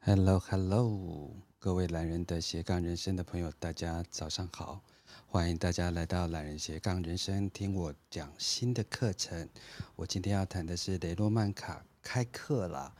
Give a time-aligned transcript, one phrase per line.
[0.00, 4.80] Hello，Hello，各位懒人的斜杠人生的朋友，大家早上好！
[5.26, 9.48] 欢迎大家来到懒人斜杠人生，听我讲新的课程。
[9.96, 12.94] 我今天要谈的是雷诺曼卡开课了。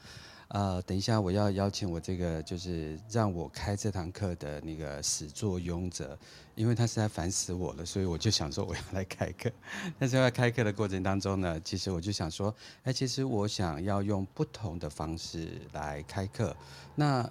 [0.49, 6.19] 呃，等一下我要邀请我这个就是让我开这堂课的那个始作俑者，
[6.55, 9.51] 因为他实在烦死我了，所以我就想说我要来开课。
[9.99, 12.55] 但是在开课的过程当中呢，其实我就想说，
[12.85, 16.57] 哎，其实我想要用不同的方式来开课。
[16.95, 17.31] 那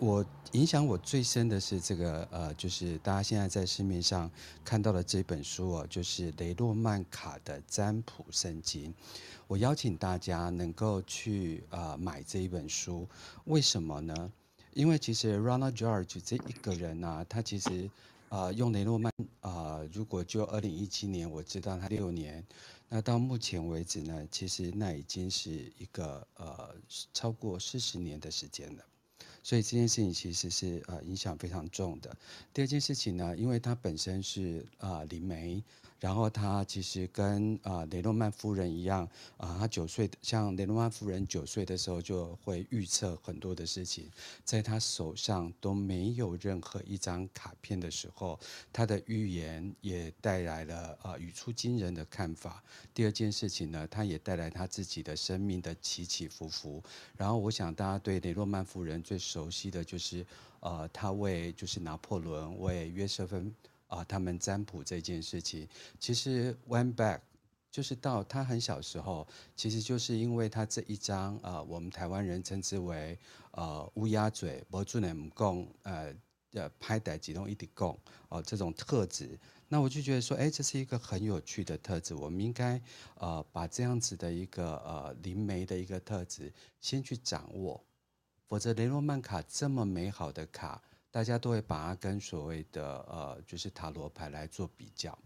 [0.00, 4.30] 我影响我最深的是这个，呃，就是大家现在在市面上
[4.64, 8.92] 看到的这本书哦，就是雷诺曼卡的占卜圣经。
[9.46, 13.08] 我邀请大家能够去呃买这一本书，
[13.44, 14.32] 为什么呢？
[14.72, 17.88] 因为其实 Ronald George 这一个人呢、他其实
[18.30, 22.44] 呃用雷诺曼啊、呃，如果就二零一七年我知道他六年，
[22.88, 26.74] 那到目前为止呢，其实那已经是一个呃
[27.12, 28.84] 超过四十年的时间了。
[29.44, 32.16] 所以这件事情其实是呃影响非常重的。
[32.52, 35.62] 第二件事情呢，因为他本身是啊灵媒。
[36.00, 44.10] 然后他其实跟啊雷诺曼夫人一样啊，他九岁，像雷诺曼夫人九岁的时候就会预测很多的事情，
[44.44, 48.38] 在他手上都没有任何一张卡片的时候，
[48.72, 52.62] 他的预言也带来了啊语出惊人的看法。
[52.92, 56.82] 第二件事情呢，他也带来他自己的生命的起起伏伏。
[57.16, 60.26] 然后我想大家对雷诺曼夫人最熟悉的就是
[60.60, 63.54] 呃，他为就是拿破仑为约瑟芬。
[63.86, 65.68] 啊，他们占卜这件事情，
[66.00, 67.20] 其实 went back
[67.70, 69.26] 就是到他很小时候，
[69.56, 73.18] 其实就是因为他这一张啊，我们台湾人称之为
[73.50, 76.14] 呃乌鸦嘴，不准人讲呃
[76.52, 77.96] 的拍歹几动一滴讲
[78.28, 79.38] 哦这种特质，
[79.68, 82.80] 那我就觉得说，哎，这是一个很有趣的特质，我们应该
[83.16, 87.84] 呃把这样子的一个呃灵媒的一个特质先去掌握，
[88.46, 90.80] 否则雷诺曼卡这么美好的卡。
[91.14, 95.16] 大家都会把它跟所谓的呃，就是塔罗牌来做比较。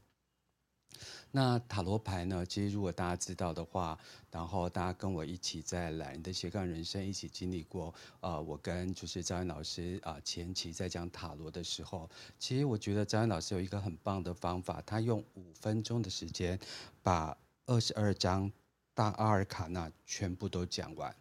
[1.31, 3.99] 那塔罗牌呢，其实如果大家知道的话，
[4.31, 12.07] 然后大家跟我一起在懒人的斜杠人生一起经历过，呃，我跟就是张燕老师啊、前期在讲塔罗的时候，
[12.39, 16.61] 其实我觉得张燕老师有一个很棒的方法，他用五分钟的时间
[17.03, 17.35] 把
[17.65, 18.53] 二十二张
[18.93, 21.17] 大阿尔卡纳全部都讲完。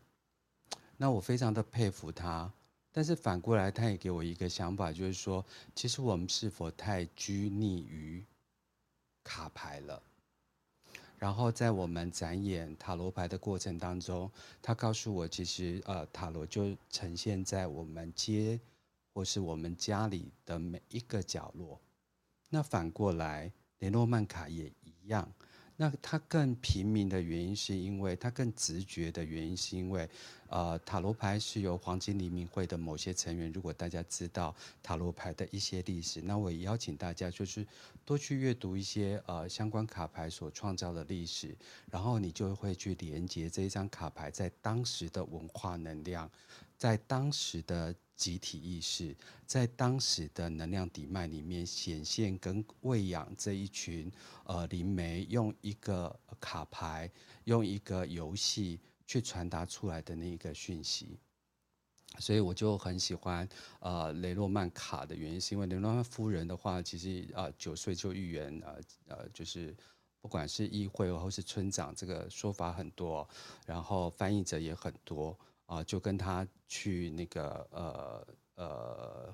[0.98, 2.52] 那我非常的佩服他。
[2.98, 8.26] 但是反过来，他也给我一个想法，就是说，其实我们是否太拘泥于
[9.24, 10.02] 卡牌了？
[11.20, 14.32] 然后在我们展演塔罗牌的过程当中，
[14.64, 18.60] 他告诉我，其实呃，塔罗就呈现在我们街
[19.14, 21.80] 或是我们家里的每一个角落。
[22.50, 25.32] 那反过来，雷诺曼卡也一样。
[25.80, 30.10] 那它更平民的原因，是因为它更直觉的原因，是因为，
[30.50, 33.52] 呃，塔罗牌是由黄金黎明会的某些成员。
[33.52, 37.64] 如果大家知道塔罗牌的一些历史，那我也邀请大家就是
[38.04, 41.56] 多去阅读一些呃相关卡牌所创造的历史，
[41.92, 46.28] 然后你就会去连接这一张卡牌在当时的文化能量，
[46.78, 47.94] 在当时的。
[48.18, 49.16] 集体意识
[49.46, 54.12] 在当时的能量底脉里面显现跟喂养这一群
[54.46, 57.08] 呃灵媒，用一个卡牌，
[57.44, 61.20] 用一个游戏去传达出来的那一个讯息，
[62.18, 63.48] 所以我就很喜欢
[63.82, 68.80] 呃雷诺曼卡的原因，是因为雷诺曼夫人的话，其实啊九岁就预言呃
[69.10, 69.78] 呃就是
[70.20, 73.30] 不管是议会或是村长，这个说法很多，
[73.68, 75.38] 然后翻译者也很多。
[75.68, 79.34] 啊，就跟他去那个呃呃，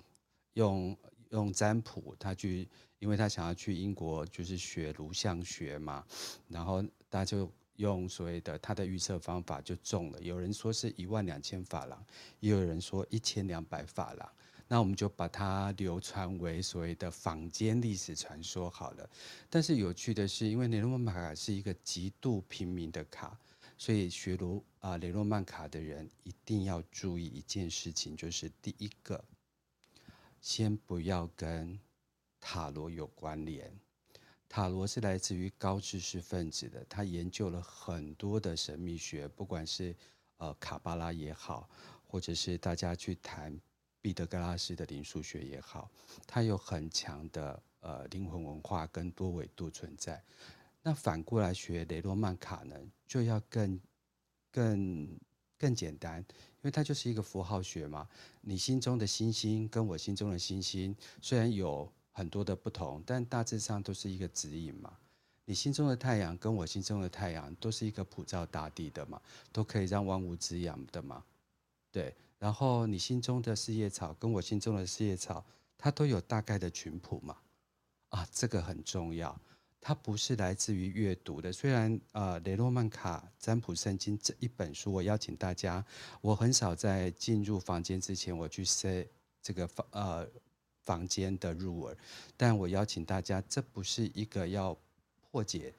[0.54, 0.98] 用
[1.30, 2.68] 用占卜，他去，
[3.00, 6.04] 因为他想要去英国，就是学颅相学嘛，
[6.48, 10.20] 然后他就用所谓的他的预测方法就中了。
[10.22, 12.04] 有人说是一万两千法郎，
[12.40, 14.30] 也有人说一千两百法郎，
[14.68, 19.10] 那我们就把它流传为所谓的坊间历史传说好了。
[19.50, 23.38] 但是有趣的是，因为雷诺曼卡是一个极度平民的卡。
[23.84, 29.22] 所以学罗啊雷诺曼卡的人一定要注意一件事情，就是第一个，
[30.40, 31.78] 先不要跟
[32.40, 33.78] 塔罗有关联。
[34.48, 39.94] 塔罗是来自于高知识分子的，他研究了很多的神秘学，不管是
[40.38, 41.70] 呃卡巴拉也好，
[42.08, 43.60] 或者是大家去谈
[44.00, 45.92] 毕达哥拉斯的灵数学也好，
[46.26, 50.24] 它有很强的呃灵魂文化跟多维度存在。
[50.84, 52.76] 那反过来学雷诺曼卡呢，
[53.08, 53.80] 就要更、
[54.52, 55.18] 更、
[55.58, 58.08] 更简单，因为它就是一个符号学嘛。
[58.42, 64.94] 你心中的星星跟我心中的星星虽然有很多的不同，但大致上都是一个指引嘛。
[65.46, 69.22] 你心中的太阳跟我心中的太阳都是一个普照大地的嘛，
[69.52, 71.24] 都可以让万物滋养的嘛。
[71.92, 75.46] 对，然后你心中的四叶草跟我心中的四叶草，
[75.78, 77.38] 它都有大概的群谱嘛，
[78.10, 79.40] 啊，这个很重要。
[79.86, 85.86] 它不是来自于阅读的，虽然呃，雷诺曼卡占卜圣经这一本书，我邀请大家，
[86.22, 89.06] 我很少在进入房间之前，我去设
[89.42, 90.26] 这个房呃
[90.84, 91.98] 房间的入耳，
[92.38, 94.74] 但我邀请大家，这不是一个要
[95.30, 95.74] 破解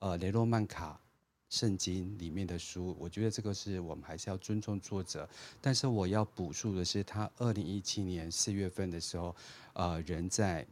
[0.00, 1.00] 呃雷诺曼卡
[1.48, 5.28] 圣经里面的书，我觉得这个是我们还是要尊重作者，
[5.60, 9.36] 但是我要补述的是，他二零一七年四月份的时候，
[9.74, 10.66] 呃，人在。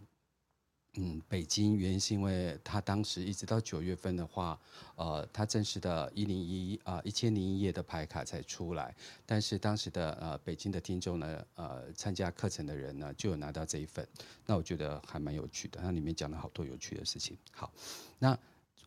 [0.97, 4.61] 嗯，北京原因是因为他当时一直到九月份的话，
[4.97, 8.95] 呃，他正式的一零一啊一千零一夜的牌卡才出来，
[9.25, 14.07] 但是当时的呃北京的听众呢，呃参加课程的人呢就有拿到这一份，
[14.45, 17.39] 那我觉得还蛮有趣的，那里面讲了好多有趣的事情。
[17.53, 17.73] 好，
[18.19, 18.39] 那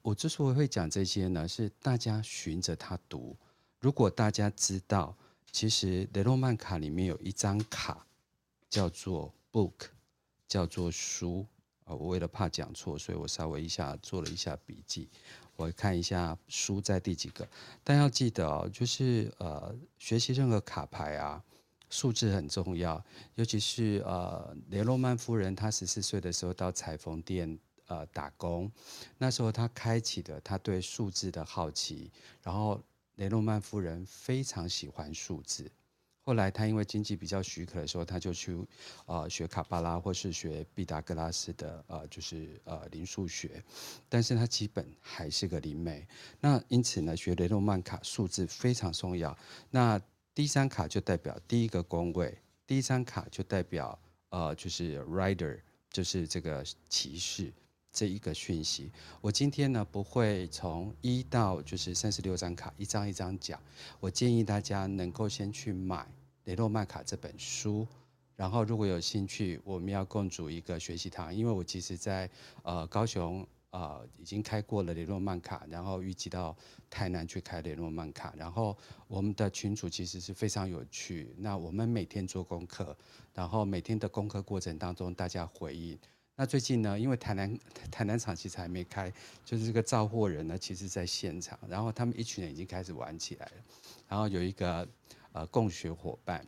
[0.04, 3.36] 我之所以会讲这些呢，是大家循着它读。
[3.80, 5.18] 如果大家知道，
[5.52, 8.06] 其实雷诺曼卡里面有一张卡
[8.70, 9.88] 叫做 book，
[10.48, 11.44] 叫做书。
[11.86, 15.08] 啊，我为了怕讲错，所以我稍微一下做了一下笔记。
[15.56, 17.48] 我看一下书在第几个，
[17.82, 21.42] 但要记得哦，就是呃，学习任何卡牌啊，
[21.90, 23.02] 数字很重要。
[23.36, 28.70] 尤其是呃，雷诺曼夫人她十四岁的时候到裁缝店呃打工，
[29.18, 32.12] 那时候她开启的她对数字的好奇，
[32.44, 32.82] 然后
[33.16, 35.72] 雷诺曼夫人非常喜欢数字。
[36.26, 38.58] 后来他因为经济比较许可的时候，他就去
[39.06, 43.64] 呃学卡巴拉或是学毕达哥拉斯的呃就是呃灵数学，
[44.10, 46.06] 但是他基本还是个灵媒。
[46.42, 49.38] 那因此呢，学雷诺曼卡数字非常重要。
[49.70, 50.02] 那
[50.34, 52.36] 第一张卡就代表第一个宫位，
[52.66, 53.98] 第一张卡就代表
[54.30, 55.60] 呃就是 rider，
[55.92, 57.54] 就是这个骑士。
[57.98, 63.58] 这一个讯息，我今天呢不会从一到就是三十六张卡一张一张讲，
[64.02, 66.06] 我建议大家能够先去买
[66.46, 67.88] 雷诺曼卡这本书，
[68.36, 72.30] 然后如果有兴趣，我们要共组一个学习堂，因为我其实在
[72.64, 76.56] 呃高雄呃已经开过了雷诺曼卡，然后预计到
[76.90, 78.78] 台南去开雷诺曼卡，然后
[79.08, 82.96] 我们的群组其实是非常有趣，那我们每天做功课，
[83.34, 85.98] 然后每天的功课过程当中大家回应。
[86.38, 87.58] 那最近呢，因为台南
[87.90, 89.12] 台南场其实还没开，
[89.46, 93.52] 就是这个造货人呢，其实在现场，然后他们一群人已经开始玩起来了。
[94.10, 94.86] 然后有一个
[95.36, 96.48] 呃共学伙伴，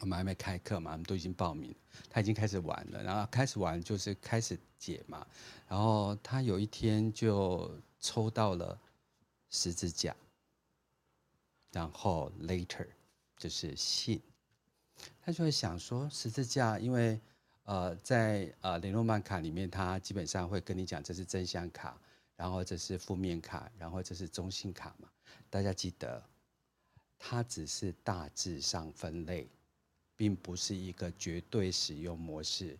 [0.00, 1.74] 我们还没开课嘛，我们都已经报名，
[2.08, 3.02] 他已经开始玩了。
[3.02, 5.26] 然后开始玩就是开始解嘛，
[5.66, 8.78] 然后他有一天就抽到了
[9.50, 10.14] 十字架，
[11.72, 12.86] 然后 later
[13.36, 14.22] 就是信，
[15.20, 17.20] 他就会想说十字架，因为。
[17.64, 21.96] 呃，在呃雷诺曼卡里面，他基本上会跟你讲这是正向卡，
[22.34, 25.08] 然后这是负面卡，然后这是中性卡嘛。
[25.48, 26.20] 大家记得，
[27.22, 29.46] 它只是大致上分类，
[30.16, 32.76] 并不是一个绝对使用模式。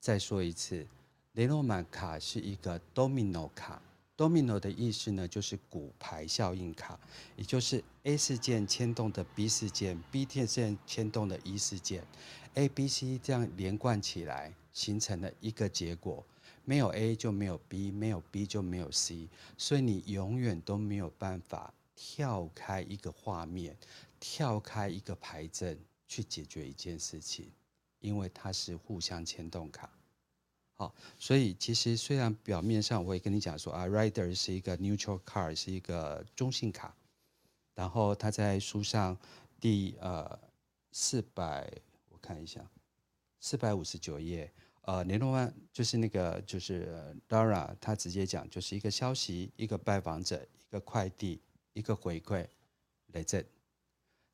[0.00, 0.86] 再说一次，
[1.34, 3.80] 雷诺曼卡是一个 domino 卡。
[4.16, 6.98] Domino 的意思呢，就是骨牌效应卡，
[7.36, 12.06] 也就是 A 事件牵动的 B 事件，B 事件牵动的 E 事件
[12.54, 16.24] ，A、B、C 这样连贯起来，形成了一个结果。
[16.64, 23.76] 没有 A 就没有 B，没有 B 就没有 C，所以你永远都没有办法跳开一个画面，
[24.18, 27.50] 跳开一个牌阵去解决一件事情，
[28.00, 29.90] 因为它是互相牵动卡。
[30.76, 36.96] 好，所以其实虽然表面上我会跟你讲说啊，Rider 是一个 neutral card，是一个中性卡，
[37.74, 39.16] 然后他在书上
[39.60, 40.36] 第呃
[40.90, 41.72] 四百，
[42.08, 42.68] 我看一下，
[43.38, 44.52] 四百五十九页，
[44.82, 51.40] 呃，雷诺曼就是那个就是 Dara，他直接讲就是一个消息，一个拜访者，一个快递，
[51.74, 52.48] 一个回馈，
[53.12, 53.44] 来这。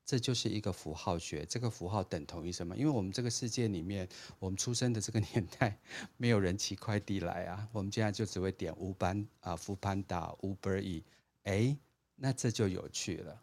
[0.03, 2.75] 这就是一个符号学，这个符号等同于什么？
[2.75, 5.79] 因为我们这个世界里面，我们出生的这个年代，
[6.17, 11.03] 没有人骑快递来啊，我们现在就只会点乌班啊、富潘达、Uber E，
[11.43, 11.77] 哎，
[12.15, 13.41] 那这就有趣了。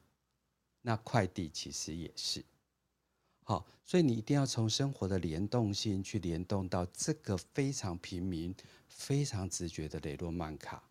[0.83, 2.45] 那快递其实也是，
[3.45, 8.55] 好，所以你一定要从生活的联动性去联动到这个非常平民、
[8.88, 10.83] 非常直觉的雷诺曼卡，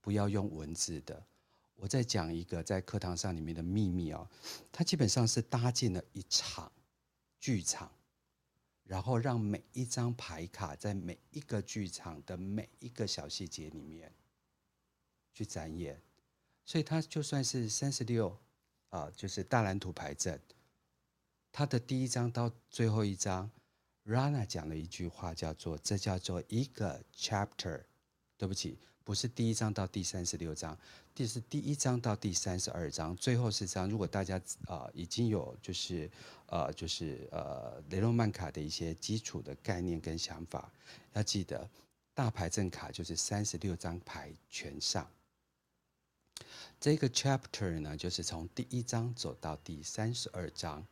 [0.00, 1.24] 不要用文字的。
[1.76, 4.28] 我再讲一个在课堂上里面的秘密哦，
[4.72, 6.72] 它基本上是搭建了一场
[7.38, 7.92] 剧场，
[8.84, 14.10] 然后让每一张牌卡在每一个剧场的每一个小细节里面
[15.34, 16.00] 去展演，
[16.64, 18.36] 所以它就算是三十六
[18.88, 20.40] 啊，就是大蓝图牌阵，
[21.52, 23.50] 它的第一张到最后一张
[24.06, 27.84] ，Rana 讲了一句话，叫做“这叫做一个 chapter”，
[28.38, 28.78] 对不起。
[29.06, 30.76] 不是第一章到第三十六章，
[31.14, 33.88] 第是第一章到第三十二章，最后四章。
[33.88, 34.36] 如果大家
[34.66, 36.10] 啊、已经有就是
[36.46, 40.72] 呃就是呃雷诺曼卡的一些基础的概念跟想法，
[41.12, 41.70] 要记得
[42.14, 45.08] 大牌阵卡就是三十六张牌全上。
[46.80, 50.84] 这个 chapter 呢，就是从第一章走到第三十二章，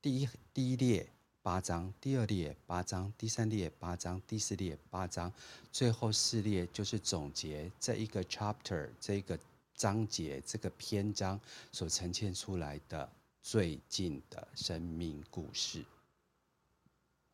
[0.00, 1.10] 第一第一列
[1.42, 5.32] 八张，第二列八张，第三列八张，第四列八张，
[5.72, 9.36] 最后四列就是总结这一个 chapter 这一个
[9.74, 11.38] 章节这个篇章
[11.72, 13.10] 所呈现出来的
[13.42, 15.84] 最近的生命故事。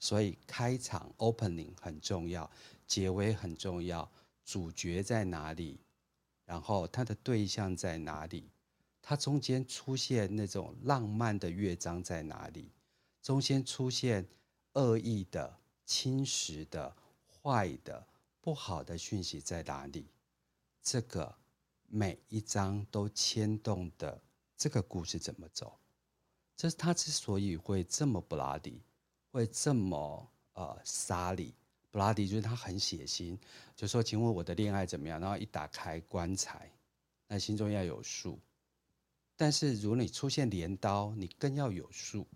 [0.00, 2.50] 所以开场 opening 很重要，
[2.86, 4.08] 结尾很重要，
[4.44, 5.76] 主角在哪里？
[6.46, 8.44] 然后他的对象在哪里？
[9.02, 12.70] 他中间出现那种浪漫的乐章在哪里？
[13.28, 14.26] 中间出现
[14.72, 15.54] 恶意的、
[15.84, 16.96] 侵蚀的、
[17.30, 18.06] 坏的、
[18.40, 20.06] 不好的讯息在哪里？
[20.80, 21.36] 这个
[21.88, 24.18] 每一章都牵动的
[24.56, 25.78] 这个故事怎么走？
[26.56, 28.80] 这是他之所以会这么布拉迪
[29.30, 31.52] 会这么呃杀力。
[31.90, 33.36] 布拉迪就是他很血腥，
[33.76, 36.72] 就说：“请问我的恋爱怎么样？”然后一打开棺材，
[37.26, 38.38] 那心中要有数。
[39.36, 42.26] 但是如果你出现镰刀，你更要有数。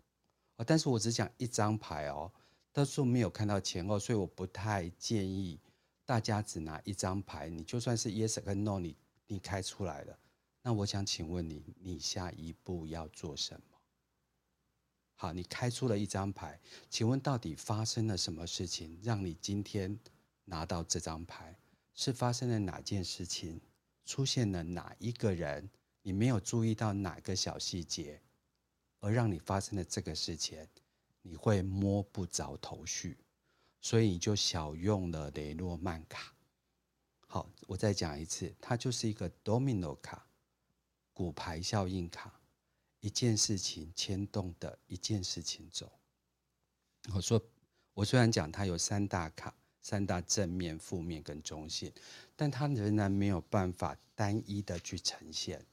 [0.64, 2.30] 但是我只讲一张牌哦，
[2.72, 5.58] 多数没有看到前后，所以我不太建议
[6.04, 7.48] 大家只拿一张牌。
[7.48, 10.18] 你就算是 yes 跟 no，你你开出来了，
[10.62, 13.78] 那我想请问你，你下一步要做什么？
[15.14, 19.98] 好，你开出了一张牌，请问到底发生了什么事情，让你今天
[20.44, 21.56] 拿到这张牌？
[21.94, 23.60] 是发生了哪件事情？
[24.04, 25.70] 出现了哪一个人？
[26.02, 28.20] 你没有注意到哪个小细节，
[29.02, 30.64] 而让你发生了这个事情，
[31.22, 33.18] 你会摸不着头绪，
[33.80, 36.32] 所以你就小用了雷诺曼卡。
[37.26, 40.24] 好，我再讲一次，它就是一个 domino 卡，
[41.12, 42.32] 骨牌效应卡。
[43.00, 45.90] 一件事情牵动的一件事情走。
[47.12, 47.42] 我说，
[47.94, 51.92] 我虽然讲它有三大卡，三大正面、负面跟中性，
[52.36, 55.66] 但它仍然没有办法单一的去呈现。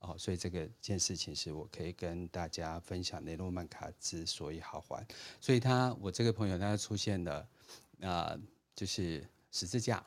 [0.00, 5.06] 哦，所以这个件事情是我可以跟大家分享雷诺曼卡之所以好玩。
[5.40, 7.40] 所以他，我这个朋友他出现了，
[8.00, 8.40] 啊、呃，
[8.74, 10.04] 就是十字架。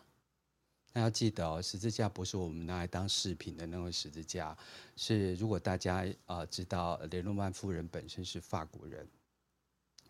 [0.94, 4.58] 那要记得哦，十字架不是我们拿来当饰品的那种十字架，
[4.98, 9.08] 是如果大家啊知道雷诺曼夫人本身是法国人，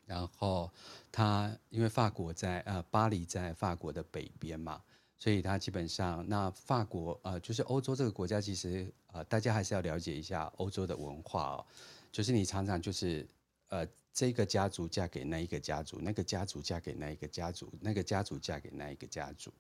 [0.08, 0.72] 然后
[1.12, 4.82] 他因为法国在呃巴黎在法国的北边嘛，
[5.22, 11.66] 所以他基本上那法国呃就是欧洲这个国家其实呃大家还是要了解一下欧洲的文化哦，
[12.12, 13.28] 就是你常常就是
[13.68, 19.54] 呃这个家族嫁给那一个家族，那个家族嫁给那一个家族，那个家族嫁给那一个家族。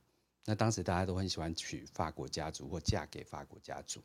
[0.46, 4.01] 那当时大家都很喜欢娶法国家族或嫁给法国家族，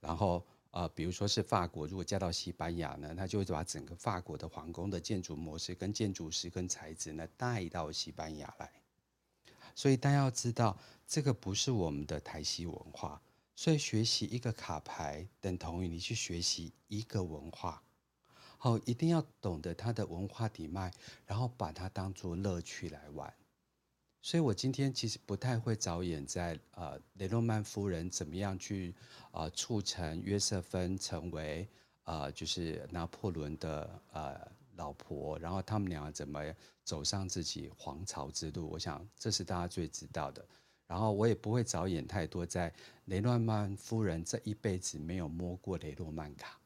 [0.00, 8.68] 然后呃，比如说是法国，如果嫁到西班牙呢，他就会把整个法国的皇宫的建筑模式、跟建筑师、跟材质呢带到西班牙来。
[9.78, 13.22] 所以大家要知道，这个不是我们的台西文化，
[13.54, 17.80] 所以学习一个卡牌等同于你去学习一个文化。
[18.58, 20.92] 好，一定要懂得它的文化底脉，
[21.24, 23.32] 然后把它当做乐趣来玩。
[24.20, 28.92] 所以，我今天其实不太会着眼在呃雷诺曼夫人怎么样去
[29.30, 31.68] 呃促成约瑟芬成为
[32.02, 36.40] 呃就是拿破仑的呃老婆，然后他们俩怎么
[36.82, 38.70] 走上自己皇朝之路。
[38.70, 40.42] 我想这是大家最知道的。
[40.86, 42.72] 然后我也不会着眼太多在
[43.04, 46.58] 雷诺曼夫人这一辈子没有摸过雷诺曼卡，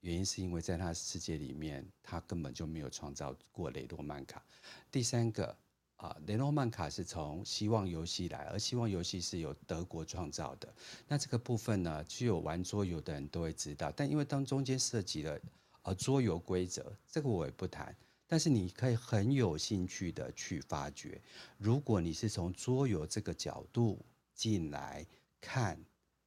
[0.00, 4.44] 原因是因为在他的世界里面，他根本就没有创造过雷诺曼卡。
[4.90, 5.56] 第三个。
[6.00, 10.74] 啊，雷诺曼卡是从希望游戏来，而希望游戏是由德国创造的。
[11.06, 13.92] 那这个部分呢，只有玩桌游的人都会知道。
[13.94, 15.38] 但因为当中间涉及了
[15.82, 17.96] 呃桌游规则，这个我也不谈。
[18.26, 21.20] 但是你可以很有兴趣的去发掘。
[21.58, 23.98] 如果你是从桌游这个角度
[24.34, 25.04] 进来
[25.40, 25.76] 看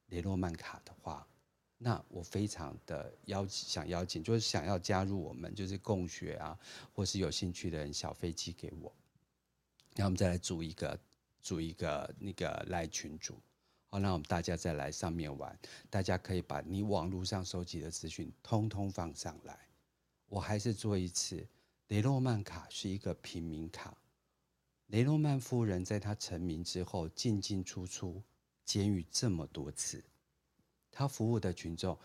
[0.08, 1.26] 雷诺曼卡的话，
[1.78, 6.58] 那我非常的邀想邀请，就是想要加入我们，就是共学啊，
[6.92, 8.94] 或是有兴趣的人，小飞机给我。
[9.94, 10.98] 那我们再来组一个，
[11.40, 13.40] 组一个那个赖群组，
[13.94, 15.56] 好，那我们大家再来上面玩，
[15.88, 19.56] 大家可以把你网络上收集的资讯通通放上来。
[20.26, 21.46] 我还是做一次，
[21.86, 23.96] 雷诺曼卡是一个平民卡。
[24.88, 28.20] 雷诺曼夫人在她成名之后进进出出
[28.64, 30.02] 监狱这么多次，
[30.90, 31.96] 她服务的群众，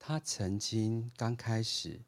[0.00, 2.00] 她曾经刚开始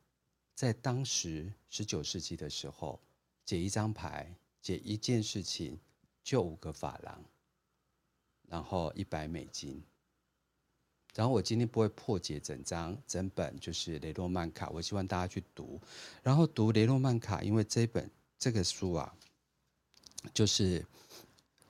[0.52, 3.00] 在当时十九世纪的时候
[3.44, 4.34] 解一张牌。
[4.60, 5.78] 解一件事情，
[6.24, 7.24] 就五个法郎，
[8.48, 9.82] 然后一百美金。
[11.14, 15.80] 然后我今天不会破解整张整本，就是雷诺曼卡，我希望大家去读，
[16.22, 19.12] 然后读雷诺曼卡，因为这本这个书啊，
[20.32, 20.84] 就是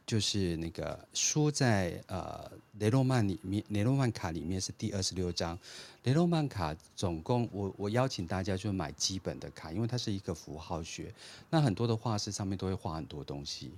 [0.04, 5.58] 就是那个书在呃雷诺曼里面，雷诺曼卡里面是第二十六章。
[6.04, 11.14] 雷诺曼卡总共我我邀请大家就买基本的卡，因为它是一个符号学，
[11.48, 13.72] 那很多的画师上面都会画很多东西，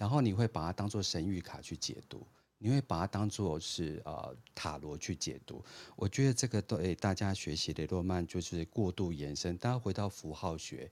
[0.00, 2.26] 然后你会把它当做神谕卡去解读。
[2.62, 5.64] 你会把它当做是呃塔罗去解读，
[5.96, 10.90] 我觉得这个对大家学习雷诺曼就是过度延伸，大家回到符号学，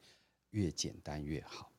[0.53, 1.71] 越简单越好。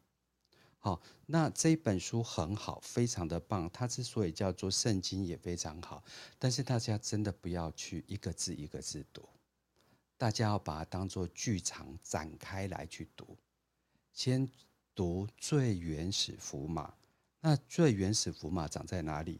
[0.78, 3.68] 好，那这一本书很好，非常的棒。
[3.74, 6.04] 它之所以叫做圣经也非常好，
[6.38, 9.28] 但是大家真的不要去一个字一个字读，
[10.20, 13.36] 大家要把它当做剧场展开来去读。
[14.14, 14.48] 先
[14.94, 16.94] 读最原始符码，
[17.42, 19.40] 那最原始符码长在哪里？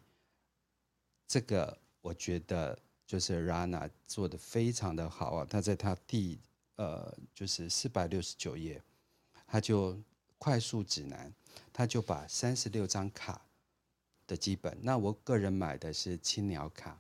[1.28, 6.40] 这个我觉得就是 Rana 做的非常的好啊，他在他第
[6.76, 8.82] 呃就是四百六十九页，
[9.46, 10.02] 他就
[10.38, 11.34] 快速指南，
[11.74, 13.42] 他就把三十六张卡
[14.26, 16.98] 的基本，那我个人买的是青鸟卡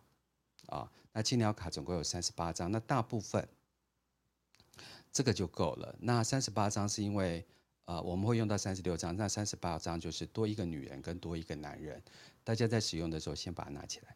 [0.67, 3.47] 啊，那青鸟卡总共有三十八张，那大部分
[5.11, 5.95] 这个就够了。
[5.99, 7.45] 那三十八张是因为
[7.89, 11.99] 呃我们会用到三十六张，那三十八张就是多一个女人跟多一个男人，
[12.43, 14.15] 大家在使用的时候先把它拿起来。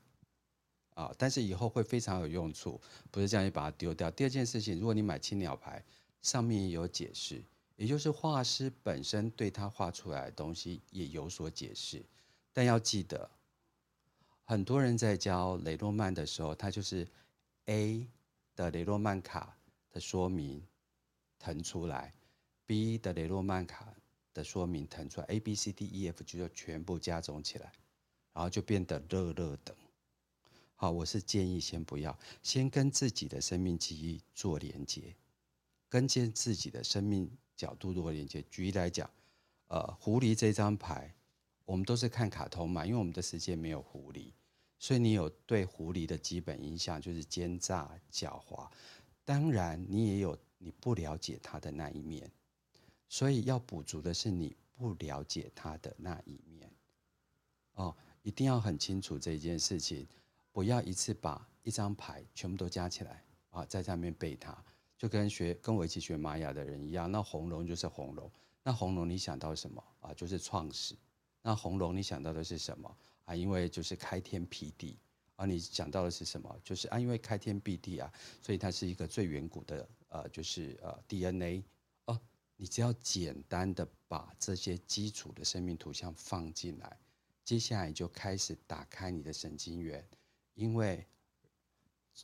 [0.93, 4.11] 啊，但是以后会非常有用处，不是这样就把它丢掉。
[4.11, 5.83] 第二件事情，如果你买青鸟牌，
[6.21, 7.43] 上面也有解释，
[7.75, 12.05] 也就是画师本身对他画出来的东西也有所解释。
[12.53, 13.27] 但要记得，
[14.43, 17.07] 很多人在教雷诺曼的时候，他就是
[17.65, 18.07] A
[18.55, 19.57] 的雷诺曼卡
[19.91, 20.61] 的说明
[21.39, 22.13] 腾出来
[22.65, 23.93] ，B 的雷诺曼卡
[24.33, 27.71] 的说明腾出来，A B C D E F 就全部加总起来，
[28.33, 29.75] 然后就变得热热等。
[30.75, 35.15] 好，我是建议先不要，先跟自己的生命记忆做连接，
[35.87, 38.43] 跟见自己的生命角度做连接。
[38.49, 39.09] 举例来讲，
[39.67, 41.13] 呃，狐狸这张牌，
[41.63, 44.31] 我们都是看卡通嘛，因为我们的世界没有狐狸，
[44.77, 48.69] 所以你有对狐狸的基本印象就是奸诈狡猾。
[49.23, 52.29] 当然，你也有你不了解它的那一面，
[53.13, 56.67] 所以要补足的是你不了解它的那一面。
[57.75, 60.07] 哦，一定要很清楚这一件事情。
[60.51, 64.57] 不要一次把一张牌全部都加起来啊，在上面背它，
[64.97, 67.11] 就跟学跟我一起学玛雅的人一样。
[67.11, 68.31] 那红龙就是红龙，
[68.63, 70.11] 那红龙你想到什么啊？
[70.15, 70.95] 就是创始。
[71.43, 73.35] 那红龙你想到的是什么啊？
[73.35, 74.97] 因为就是开天辟地
[75.35, 75.45] 啊。
[75.45, 76.59] 你想到的是什么？
[76.63, 81.63] 就是啊，因为开天辟地啊，所以它是一个最远古的呃，就是呃 DNA、
[82.63, 86.97] 你只要简单的把这些基础的生命图像放进来，
[87.43, 90.07] 接下来就开始打开你的神经元。
[90.53, 91.05] 因为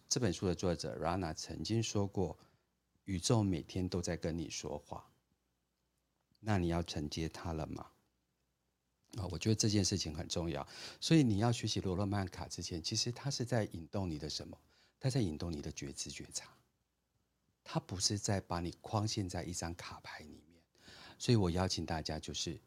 [0.07, 2.39] 这本书的作者 Rana 曾经说过，
[3.03, 5.11] 宇宙每天都在跟你说话，
[6.39, 7.87] 那你要承接它了吗？
[9.17, 10.65] 啊，我觉得这件事情很重要。
[11.01, 14.57] 所以你要学习雷诺曼卡之前，其实它是在引动你的什么？
[15.01, 16.49] 它在引动你的觉知觉察，
[17.63, 20.61] 它不是在把你框限在一张卡牌里面。
[21.17, 22.59] 所以我邀请大家就是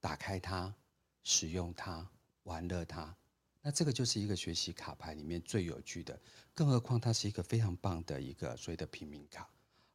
[0.00, 0.74] 打开它，
[1.22, 2.08] 使用它，
[2.44, 3.14] 玩乐它。
[3.60, 6.20] 那这个就是一个学习卡牌里面最有趣的，
[6.52, 9.48] 更何况它是一个非常棒的一个所谓的平民卡，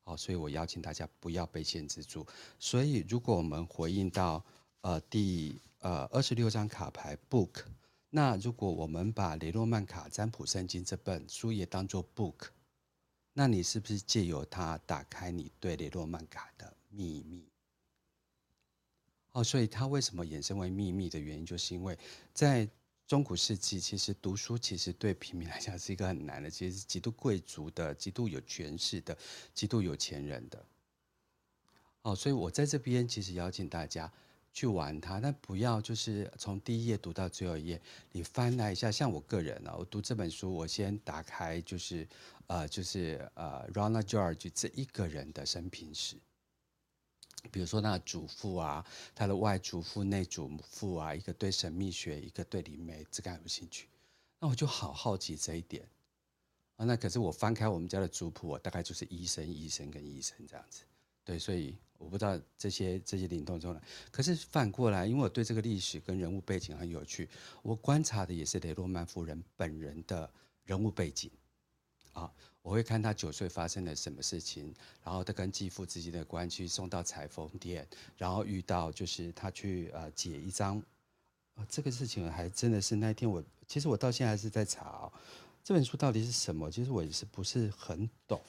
[0.04, 2.26] 好，所以我邀请大家不要被限制住。
[2.58, 4.44] 所以如果我们回应到
[4.82, 7.64] 呃第呃二十六张卡牌 book，
[8.10, 12.48] 那如果我们把雷诺曼卡占卜圣经这本书也当做 book，
[13.40, 17.48] 那你是不是借由它打开你对雷诺曼卡的秘密？
[19.32, 21.98] 哦，所以它为什么衍生为秘密的原因，就是因为
[22.34, 22.68] 在
[23.08, 29.18] 中古世纪其实读书其实对平民来讲是一个很难的，其实是极度贵族的、极度有权势的、
[29.54, 30.66] 极度有钱人的。
[32.02, 34.12] 哦，所以我在这边其实邀请大家
[34.60, 38.92] 去玩它，但不要就是从第一页读到最后一页，你翻来一下。
[38.92, 42.06] 像我个人啊，我读这本书，我先打开就是
[42.48, 46.18] 呃就是呃 Rana George 这一个人的生平史。
[47.52, 53.88] 比如说，那祖父啊，他的外祖父、内祖父啊，一个对神秘学，一个对灵媒，这个有兴趣。
[54.42, 55.88] 那我就好好奇这一点
[56.76, 56.84] 啊。
[56.84, 60.84] 那可是我翻开我们家的族谱，我大概就是医生、医生跟医生这样子。
[61.24, 63.82] 对，所以我不知道这些这些灵动中来。
[64.10, 67.30] 可是反过来，因为我对这个历史跟人物背景很有趣，
[67.62, 70.28] 我观察的也是雷诺曼夫人本人的
[70.66, 71.30] 人物背景
[72.14, 72.32] 啊。
[72.62, 80.78] 我会看他九岁发生了什么事情，然后他跟继父之间的关系，送到裁缝店，然后遇到就是他去呃解一张
[81.56, 85.12] 啊，这个事情还真的是那天我，其实我到现在还是在查哦，
[85.70, 86.72] 这本书到底是什么？
[86.72, 88.42] 其实我也是不是很懂。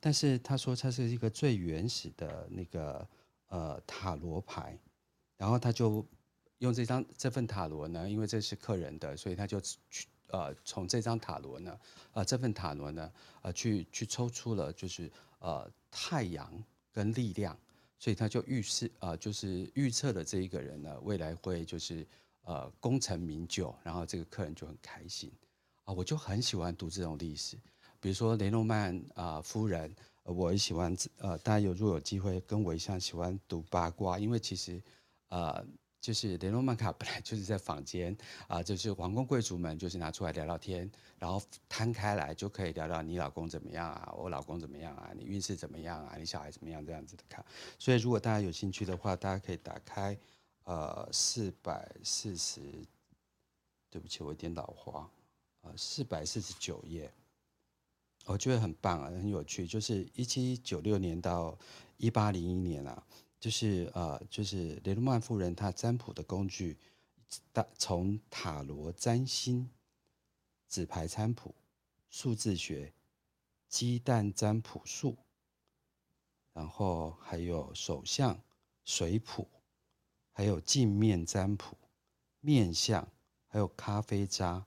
[0.00, 3.04] 但是他说它是一个最原始的那个
[3.48, 4.78] 呃塔罗牌，
[5.36, 6.06] 然后他就
[6.58, 11.76] 用这张这份塔罗呢，因为这是客人的，所以他就去呃从这张塔罗呢，
[12.12, 13.12] 呃这份塔罗呢，
[13.42, 15.10] 呃去去抽出了就是
[15.40, 16.48] 呃太阳
[16.92, 17.58] 跟力量，
[17.98, 22.06] 所以他就预示呃就是预测了这一个人呢未来会就是。
[22.44, 25.30] 呃，功成名就，然后这个客人就很开心
[25.88, 25.92] 啊！
[25.96, 27.56] 我就很喜欢读这种历史，
[27.98, 29.90] 比如说雷诺曼啊、夫人，
[30.22, 34.82] 我也喜欢呃，大家有如果有机会跟我一样喜欢读八卦，因为其实
[35.28, 35.64] 呃，
[35.98, 38.14] 就是雷诺曼卡本来就是在坊间
[38.48, 47.42] 啊、就是皇宫贵族们就是拿出来聊聊天，然后摊开来就可以聊聊你老公怎么样啊，我老公怎么样啊，你运势怎么样啊，你小孩怎么样这样子的看。
[47.78, 50.18] 所以如果大家有兴趣的话，大家可以打开。
[50.64, 52.60] 呃，四百四十，
[53.88, 55.10] 对不起，我有点老花。
[55.60, 57.12] 呃，四百四十九页，
[58.26, 59.66] 我觉得很棒啊，很有趣。
[59.66, 61.58] 就是一七九六年到
[61.96, 63.06] 一八零一年啊，
[63.38, 66.76] 就是呃，就是雷诺曼夫人她占卜的工具，
[67.52, 69.68] 大从塔罗占星、
[70.68, 71.54] 纸牌占卜、
[72.08, 72.92] 数字学、
[73.68, 75.16] 鸡蛋占卜术，
[76.52, 78.40] 然后还有手相、
[78.84, 79.48] 水谱。
[80.30, 81.76] 还有镜面占卜、
[82.38, 83.08] 面相，
[83.48, 84.64] 还有咖啡渣，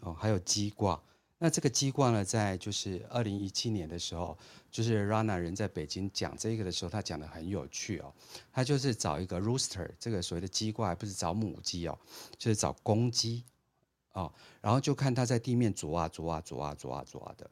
[0.00, 1.00] 哦，还有鸡卦。
[1.42, 4.36] 那这个鸡卦呢，在就是二零一七年的时候，
[4.70, 8.12] 就是 Rana 人在北京讲这个的时候，他讲的很有趣哦。
[8.52, 11.98] 他就是找一个 rooster，这个所谓的鸡卦，不是找母鸡哦，
[12.36, 13.42] 就是找公鸡
[14.12, 14.30] 哦。
[14.60, 17.50] 然后就看他在地面啄啊啄啊啄啊啄啊啄的，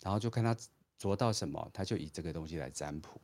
[0.00, 0.56] 然后就看他
[0.96, 3.20] 啄到什么，他就以这个东西来占卜。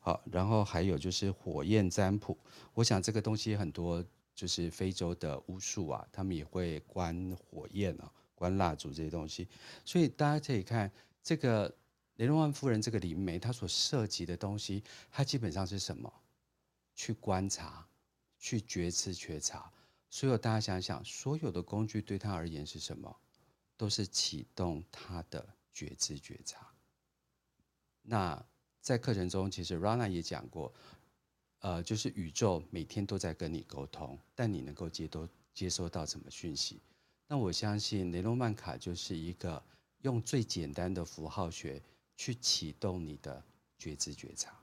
[0.00, 2.36] 好，然后还有就是火焰占卜，
[2.72, 4.02] 我想这个东西很多，
[4.34, 9.48] 就是非洲的巫术啊，他们也会观火焰啊，观蜡烛这些东西，
[9.84, 10.90] 所以大家可以看
[11.22, 11.74] 这个
[12.16, 16.12] 雷诺曼夫人这个灵媒，她所涉及的东西，它基本上是什么？
[16.94, 17.86] 去观察，
[18.38, 19.70] 去觉知觉察。
[20.10, 23.16] 所以大家想想，所有的工具对他而言是什么？
[23.76, 26.70] 都是启动他的觉知觉察。
[28.02, 28.44] 那。
[28.84, 30.70] 在课程中，其实 Rana 也讲过，
[31.64, 36.78] 呃，就是宇宙每天都在跟你沟通，但你能够接都接收到什么讯息？
[37.26, 39.62] 那我相信雷诺曼卡就是一个
[40.02, 41.80] 用最简单的符号学
[42.18, 43.42] 去启动你的
[43.78, 44.54] 觉知觉察。